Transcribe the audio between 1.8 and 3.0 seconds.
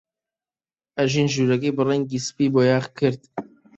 ڕەنگی سپی بۆیاغ